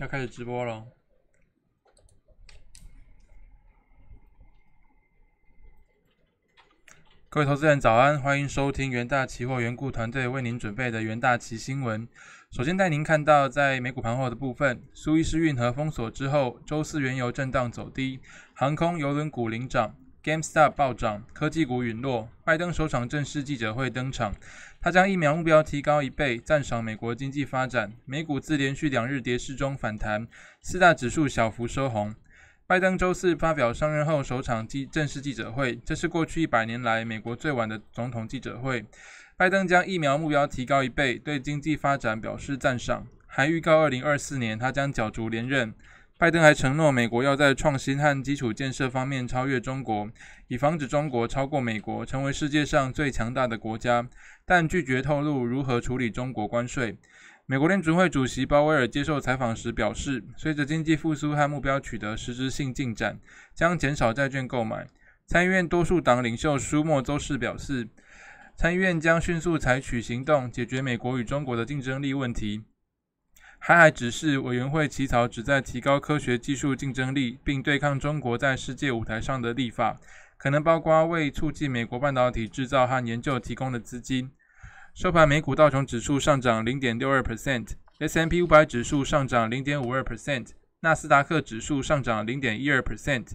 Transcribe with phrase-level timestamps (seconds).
[0.00, 0.86] 要开始直播了。
[7.28, 12.08] 各位投资人早安，欢迎收听元大期货缘故团队为您准备的元大期新闻。
[12.50, 18.20] 首先带您看到，在美股盘后的部分，苏伊士运河封锁之后，周四原油震荡走低，
[18.54, 22.28] 航空、邮轮股领涨，GameStop 暴涨，科技股陨落。
[22.44, 24.34] 拜登首场正式记者会登场，
[24.80, 27.92] 他将疫苗目标提高一倍，赞赏美国经济发展。
[28.04, 30.26] 美股自连续两日跌势中反弹，
[30.60, 32.14] 四大指数小幅收红。
[32.66, 38.84] 拜登周四发表上任后首场记正式记者会，这是过去一百年来美国最晚的总统记者会。
[39.36, 45.74] 拜登将疫苗目标提高一倍，对经济发展表示赞赏，还预告二零二四年他将角逐连任。
[46.20, 50.06] 拜登还承诺美国要在创新和基础建设方面超越中国，
[50.48, 54.06] 以防止中国超过美国成为世界上最强大的国家，
[54.44, 56.98] 但拒绝透露如何处理中国关税。
[57.46, 63.18] 美国联储会主席鲍威尔接受采访时表示，随着经济复苏和目标取得实质性进展，
[63.54, 64.86] 将减少债券购买。
[65.26, 67.88] 参议院多数党领袖舒默周四表示，
[68.54, 72.64] 参议院将迅速采取行动解决美国与中国的竞争力问题。
[73.62, 80.00] 他还指示委员会起草旨在提高科学技术竞争力并对抗中国在世界舞台上的立法，
[80.36, 84.30] 可能包括为促进美国半导体制造和研究提供的资金。
[84.92, 90.48] 收盘，美股道琼指数上涨零点六二 percent，S M P 五百指数上涨零点五二 percent，
[90.80, 93.26] 纳斯达克指数上涨零点一二 percent，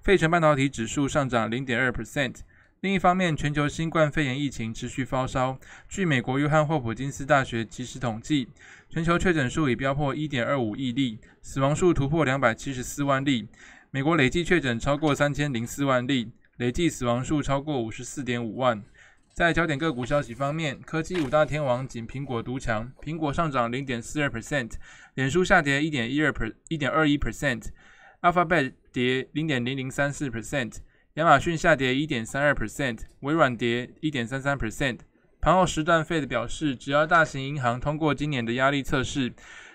[0.00, 2.38] 费城半导体指数上涨零点二 percent。
[2.84, 5.58] 另一方面，全球新冠肺炎疫情持续发烧。
[5.88, 8.46] 据美国约翰霍普金斯大学即时统计，
[8.90, 13.48] 全球确诊数已飙破一点二五亿例，死亡数突破两百七十四万例。
[13.90, 18.84] 美国累计确诊超过三千零四万例，累计死亡数超过五十四点五万。
[19.32, 24.72] 在焦点个股消息方面，科技五大天王仅苹果独强，苹果上涨零点四二 percent，
[25.14, 30.76] 脸书下跌一点一二 per 一点二一 percent，Alphabet 跌零点零零三四 percent，
[31.14, 34.98] 亚马逊下跌一点三二 percent，微软跌一点三三 percent。
[35.40, 39.32] 盘后时段，费的表示，只要大型银行通过今年的压力测试，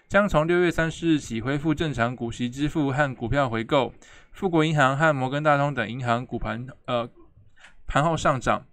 [0.10, 3.94] 将从六月三十日起恢复正常股息支付和股票回购。
[4.34, 7.10] 富国银行和摩根大通等银行股盘呃
[7.88, 8.66] 盘后上涨。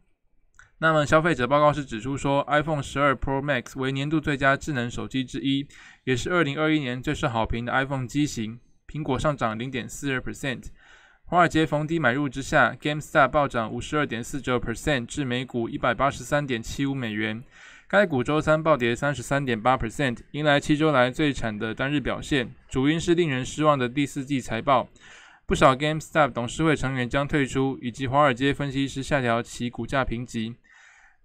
[0.78, 5.68] 那么，消费者报告是指出说，iPhone 十二 Pro Max 为年度最佳智能手机之一，
[6.02, 8.58] 也是二零二一年最受好评的 iPhone 机型。
[8.88, 10.64] 苹果上涨零点四二 percent。
[11.28, 17.42] 华尔街逢低买入之下，GameStop 暴涨五十二点四九 percent 至每股一百八十三点七五美元。
[17.88, 24.88] 该股周三暴跌三十三点八 percent，迎来七周来最惨的单日表现，主因是令人失望的第四季财报。
[25.46, 30.54] 不少 GameStop 董事会成员将退出，以及华尔街分析师下调其股价评级。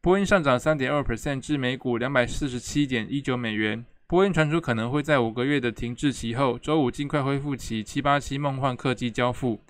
[0.01, 3.85] 波音上涨三点二 percent 至每股两百四十七点一九美元。
[4.07, 9.61] 波音传出可能会在五个月的停滞期后，周五尽快恢复其七八七梦幻客机交付。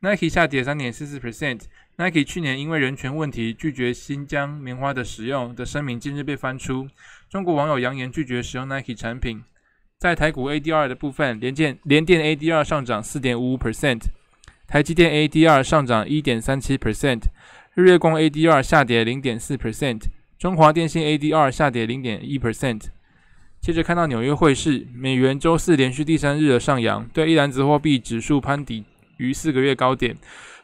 [0.00, 1.62] Nike 下跌三点四四 percent。
[1.96, 6.86] Nike 去年因为人权问题拒绝新疆棉花的使用的声明近日被翻出。
[7.30, 9.42] 中国网友扬言拒绝使用 Nike 产品。
[9.98, 14.00] 在台股 ADR 的部分，联电联电 ADR 上涨四点五五 percent，
[14.66, 17.22] 台积电 ADR 上涨一点三七 percent。
[17.72, 20.02] 日月光 ADR 下跌零点四 percent，
[20.38, 22.82] 中华电信 ADR 下跌零点一 percent。
[23.60, 28.84] 接着看到纽约汇市，美元周四连续第三日的上扬，对一篮子货币指数攀底
[29.16, 30.16] 于四个月高点，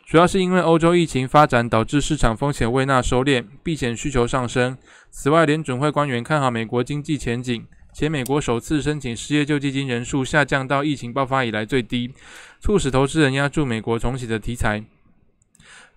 [0.05, 4.77] 主要是因为欧洲疫情发展导致市场风险未纳收敛，避险需求上升。
[5.11, 12.13] 此外，联准会官员看好美国经济前景，且美国首次申请失业救济金人数下降到疫情爆发以来最低，
[12.61, 14.83] 促使投资人压住美国重启的题材。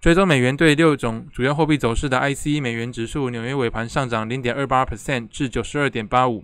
[0.02, 6.44] 追踪美元对六种主要货币走势的 ICE 美元指数，纽约尾盘上涨零点二八 percent 至九十二点八五，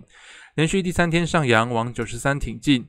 [0.56, 2.86] 连续第三天上扬，往九十三挺进。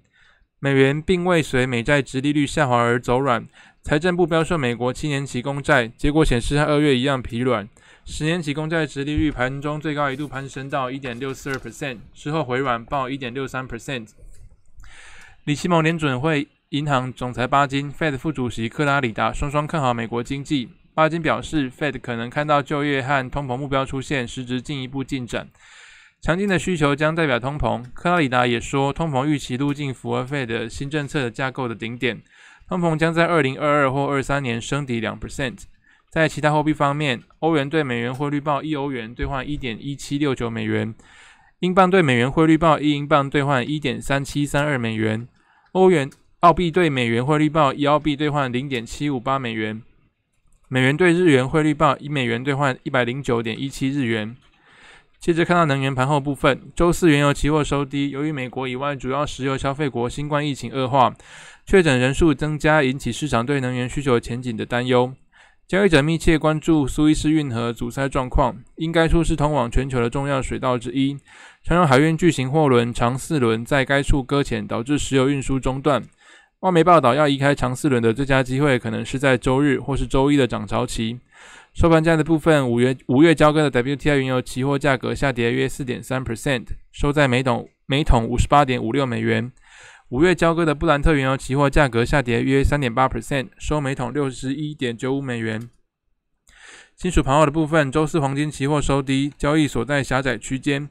[0.63, 3.45] 美元并未随美债直利率下滑而走软。
[3.81, 7.67] 财政部标售美国七年期公债，结果显示和二月一样疲软。
[8.05, 14.07] 十年期公债直利率盘中最高一度攀升到一点六四二 percent，之后回软报一点六三 percent。
[15.43, 16.47] 里奇蒙联准会。
[16.69, 20.69] 银行总裁巴金、Fed 副主席克拉里达双双看好美国经济。
[20.95, 25.49] 巴金表示，Fed 可能看到就业和通膨目标出现实质进一步进展，
[26.23, 27.83] 强劲的需求将代表通膨。
[27.93, 32.21] 克拉里达也说，通膨预期路径符合费的新政策的架构的顶点，
[32.65, 35.63] 通膨将在二零二二或二三年升抵两 percent。
[36.09, 40.95] 在其他货币方面，欧元对美元汇率报一欧元兑换一点一七六九美元，
[41.59, 45.27] 英镑对美元汇率报一英镑兑换一点三七三二美元，
[45.73, 46.09] 欧元。
[46.39, 49.81] 澳币对美元汇率报一澳币兑换零点七五八美元，
[50.67, 54.35] 美元对日元汇率报一美元兑换一百零九点一七日元。
[55.23, 61.15] 接着看到能源盘后部分，周四原油期货收低，由于美国以外主要石油消费国新冠疫情恶化，
[61.65, 65.13] 确诊人数增加，引起市场对能源需求前景的担忧。
[65.65, 71.17] 交易者密切关注苏伊士运河阻塞状况，因该处是通往全球的重要水道之一。
[71.63, 76.03] 常用海运巨型货轮长四轮在该处搁浅，导致石油运输中断。
[76.59, 81.21] 外媒报道，要移开长四轮的最佳机会，可能是在周日或是周一的涨潮期。
[81.73, 89.51] 收盘价的部分，五月五月交割的 WTI 原油期货价格下跌约四点三 percent，收在每桶每桶五十八点五六美元。
[90.09, 95.67] 五月交割的布兰特原油期货价格下跌约三点八 percent，收每桶六十一点九五美元。
[96.95, 100.87] 金属盘后的部分，周四黄金期货收低，交易所在狭窄区间，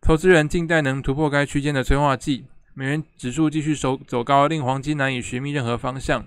[0.00, 2.46] 投资人静待能突破该区间的催化剂。
[2.74, 6.26] 美元指数继续走走高，令黄金难以寻觅任何方向。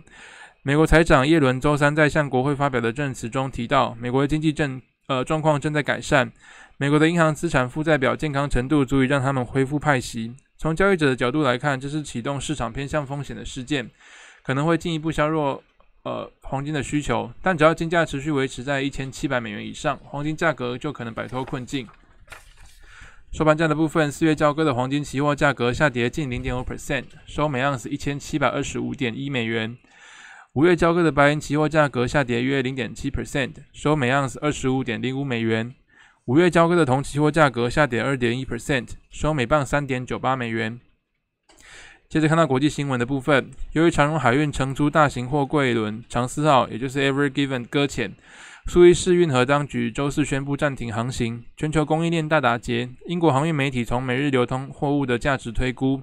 [0.70, 6.32] 美国财长耶伦周三在向国会发表的证词中提到，美国的经济正呃状况正在改善，
[6.78, 10.36] 美国的银行资产负债表健康程度足以让他们恢复派息。
[10.60, 13.90] 从交易者的角度来看，这是启动市场偏向风险的事件，
[14.44, 15.64] 可能会进一步削弱
[16.04, 17.32] 呃黄金的需求。
[17.42, 21.88] 但只要金价持续维持在一千七百美元以上，黄金价格就可能摆脱困境。
[23.32, 29.76] 收盘价的部分，四月交割的黄金期货价格下跌近零点五 percent，收每盎司一千七百二十五点一美元。
[30.54, 35.76] 五月交割的白银期货价格下跌约零点七 percent，收每盎司二十五点零五美元。
[36.26, 40.80] 五月交割的铜期货价格下跌二点一 percent，收每磅三点九八美元。
[42.10, 48.16] 接着看到国际新闻的部分，由于长荣海运承租大型货柜轮长思号，也就是 Ever Given 搁浅，
[48.66, 52.90] 苏伊士运河当局周四宣布暂停航行，全球供应链大打劫。
[53.06, 56.02] 英国航运媒体从每日流通货物的价值推估，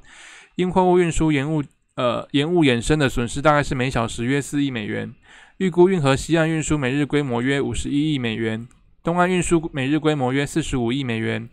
[0.55, 1.65] 因货物运输延误。
[1.97, 5.15] 呃，延误衍生的损失大概是每小时约四亿美元。
[5.57, 8.69] 预估运河西岸运输每日规模约五十一亿美元，
[9.03, 11.49] 东岸运输每日规模约四十五亿美元。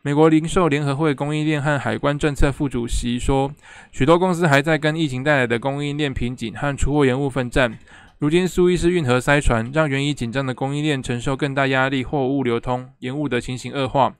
[0.00, 3.52] 美国零售联合会供应链和海关政策副主席说，
[3.92, 7.78] 许多公司还在跟疫情带来的供应链瓶颈和出货延误奋战。
[8.18, 14.14] 如今苏伊士运河塞船，让原已紧张的供应链承受更大压力，货物流通延误的情形恶化，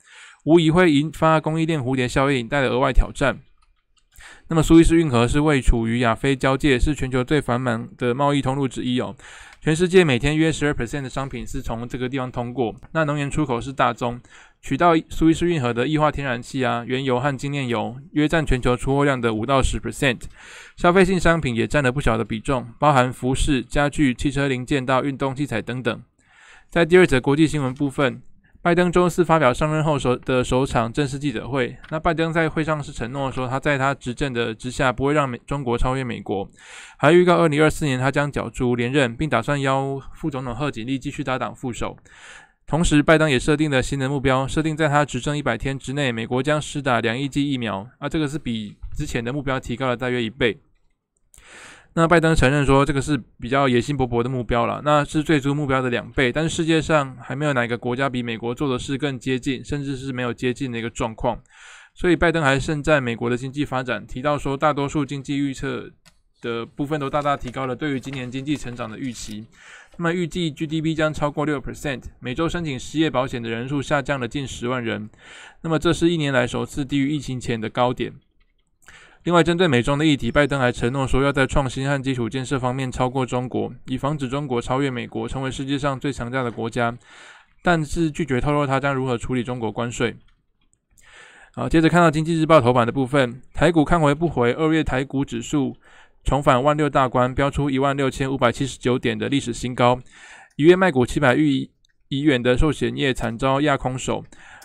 [0.44, 3.38] 无疑会引发供应链蝴蝶效应，带来额外挑战。
[4.48, 9.14] 那么苏伊士运河是位处于亚非交界，是全球最繁忙的贸易通路之一哦。
[9.60, 12.74] 全世界每天约十二 percent 的商品是从这个地方通过。
[12.92, 14.20] 那能源出口是大宗，
[14.60, 20.22] 取到苏伊士运河的液化天然气啊、原油和精炼油，约占全球出货量的五到十 percent。
[20.76, 26.02] 消费性商品也占了不小的比重，包含服饰、家具、汽车零件到运动器材等等。
[26.68, 28.22] 在第二则国际新闻部分。
[28.62, 31.76] 拜登周四发表上任后首的首场正式记者会。
[31.91, 36.49] 那拜登在会上是承诺说，他在他执政的之下不会让美中国超越美国，
[36.97, 41.97] 还预告二零二四年他将角逐连任，并打算邀副总统贺锦丽继续搭档副手。
[42.64, 47.85] 同时，拜登也设定了新的目标，设定在他执政一百天之内，美国将施打两亿剂疫苗。
[47.99, 50.56] 啊，这个是比之前的目标提高了大约一倍。
[51.94, 56.32] 那拜登承认说，这个是比较野心勃勃的目标了，那是最初目标的两倍。
[56.32, 61.38] 但是世界上还没有哪个国家比美国做的事更接近，甚至是没有接近的一个状况。
[61.94, 65.90] 所以拜登还盛赞美国的经济发展，提到说，大多数经济预测
[66.40, 69.46] 的部分都大大提高了对于今年经济成长的预期。
[69.98, 75.10] 那么预计 GDP 将超过六 percent，每周申请失业保险的人数下降了近十万人。
[75.60, 78.14] 那么这是一年来首次低于疫情前的高点。
[79.24, 86.97] 另外，针对美中的议题，拜登还承诺说要在创新和基础建设方面超过中国，以防止中国超越美国，成为世界上最强大的国家。
[87.62, 90.16] 但是拒绝透露他将如何处理中国关税。
[91.54, 95.76] 好，接着看到经济日报头版的部分，台股看回不回，二月台股指数
[96.25, 100.00] 重返万六大关，标出一万六千五百七十九点的历史新高。
[100.56, 101.70] 一月卖股七百亿
[102.08, 104.25] 元的寿险业惨遭压空手。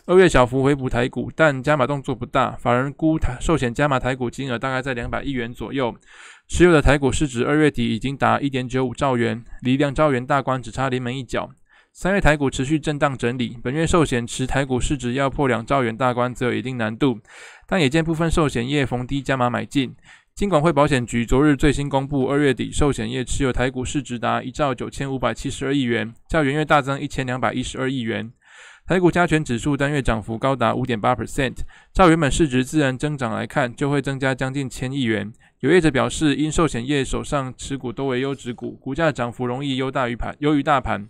[0.09, 2.51] 二月小幅回补台股，但加码动作不大。
[2.51, 5.93] 法人估台寿险加码台股金额大概在两百亿元左右。
[6.47, 11.49] 持有的台股市值二月底已经达一点九五兆元，离两兆元大关只差临门一脚。
[11.91, 17.19] 三月台股持续震荡整理，本月寿险持台股市值要破两兆元大关则有一定难度。
[17.67, 19.93] 但也见部分寿险业逢低加码买进。
[20.33, 28.31] 金管会保险局昨日最新公布，二月底寿险业持有台股市值达一兆九千五百七十二亿元，较元月大增一千两百一十二亿元。
[28.87, 31.57] 台股加权指数单月涨幅高达五点八 percent，
[31.93, 35.33] 照原本市值自然增长来看，就会增加将近千亿元。
[35.59, 41.09] 有业者表示，因寿险业手上持股多为优质股，股价涨幅容易优大于盘，优于大盘。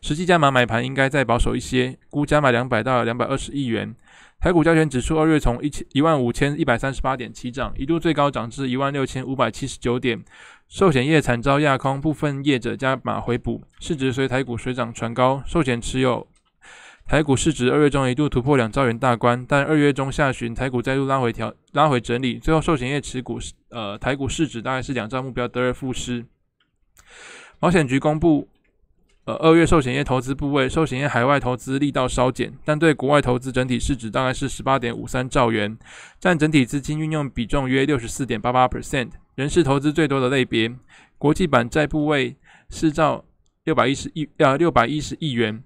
[0.00, 3.94] 实际加码买盘应该再保守一些，估加码两百到两百二十亿元。
[4.38, 10.22] 台股加权指数二月从一千一万五千一百三十八点起涨，一度最高涨至一万六千五百七十九点。
[10.68, 16.28] 寿险业惨遭压空，部分业者加码回补，市值随台股水涨船高，寿险持有。
[17.10, 23.36] 台股市值二月中一度突破两兆元大关，但二月中下旬台股再度拉回调拉回整理，最后寿险业持股
[23.70, 26.24] 呃台股市值大概是两兆目标得而复失。
[27.58, 28.46] 保险局公布，
[29.24, 35.76] 呃二月寿险业投资部位，寿险业海外投资力道稍减，但对国外投资整体市值大概是十八点五三兆元，
[36.20, 39.10] 占整体资金运用比重约六十四点八八 percent。
[39.34, 40.72] 人是投资最多的类别，
[41.18, 42.36] 国际版债部位
[42.68, 43.24] 四兆
[43.64, 45.64] 六百一十亿呃六百一十亿元。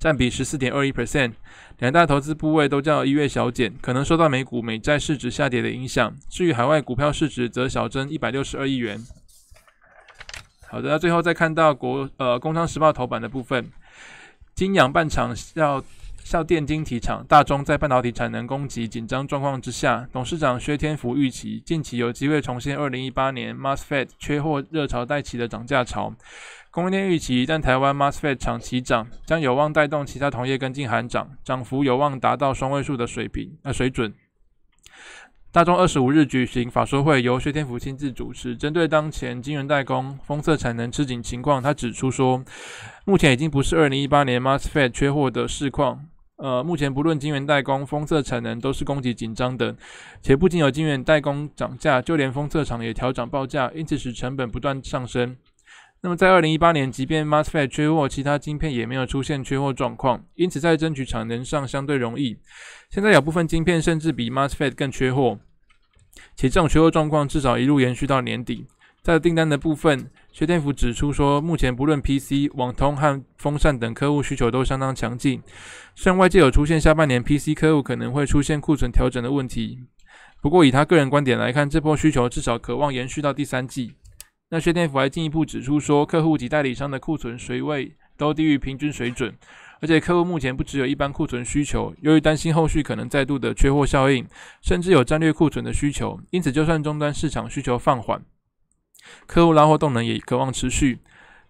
[0.00, 1.32] 占比十四点二一 percent，
[1.78, 6.16] 两大投资部位都较一月小减，可能受到美股美债市值下跌的影响。
[6.30, 8.98] 至于海外股票市值，则小增一百六十二亿元。
[10.70, 13.70] 好的，那最后再看到国呃工商时报头版的部分，
[14.54, 15.84] 金阳半厂要
[16.22, 26.14] 效电晶体厂大中在半导体产能供给紧张状况之下，董事长薛天福预期近期有机会重现二零一八年 MOSFET 缺货热潮带起的涨价潮。
[26.70, 34.14] 供应链预期，但台湾 MOSFET 厂齐涨，将有望带动其他同业跟进喊涨，涨幅有望达到双位数的水平呃水准。
[35.52, 42.44] 大中二十五日举行法说会，由薛天福亲自主持，针对当前晶圆代工封测产能吃紧情况，他指出说，
[43.04, 46.06] 目前已经不是二零一八年 MOSFET 缺货的市况，
[46.40, 49.76] 呃，目前不论晶圆代工封测产能都是供给紧张的，
[50.22, 55.36] 且不仅有晶圆代工涨价，就连封测厂也调涨报价，因此使成本不断上升。
[56.00, 62.38] 那么在二零一八年，即便 MOSFET 缺货，其他晶片也没有出现缺货状况，因此在争取产能上相对容易。
[62.88, 65.38] 现在有部分晶片甚至比 MOSFET 更缺货，
[66.34, 68.66] 且这种缺货状况至少一路延续到年底。
[69.02, 75.42] 在订单的部分，薛天福指出说，目前不论 PC、网通和风扇等客户需求都相当强劲，
[75.94, 79.78] 虽然外界有出现下半年 PC 客户可能会出现库存调整的问题，
[80.42, 83.94] 不过以他个人观点来看，这波需求至少渴望延续到第三季。
[84.50, 89.34] 那薛天福还进一步指出说，客户及代理商的库存水位都低于平均水准，
[89.80, 94.26] 而且客户目前不只有一般库存需求，由于担心后续可能再度的缺货效应，
[94.60, 98.20] 甚至有战略库存的需求，因此就算终端市场需求放缓，
[99.26, 100.98] 客户拉货动能也渴望持续。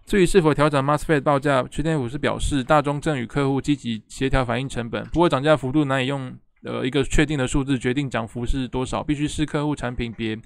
[0.05, 10.37] 至于是否调整 MOSFET 报价，薛天福是表示，大中正与客户积极协调反映成本，不过涨价幅度难以用呃一个确定的数字决定涨幅是多少，必须是客户产品别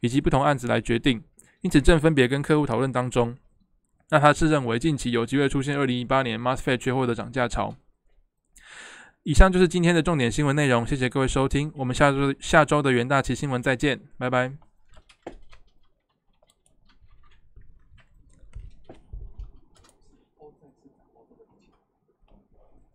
[0.00, 1.22] 以及不同案子来决定。
[1.62, 3.36] 因此正分别跟客户讨论当中，
[4.10, 7.74] 那他是认为近期有机会出现二零一八年 MOSFET 缺货的涨价潮。
[9.22, 14.73] 以上就是今天的重点新闻内容，谢谢各位收听，我们下周下周的元大旗新闻再见，拜拜。